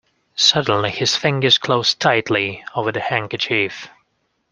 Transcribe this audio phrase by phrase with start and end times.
[0.35, 3.87] Suddenly his fingers closed tightly over the handkerchief.